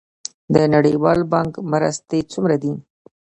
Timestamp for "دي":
2.63-2.73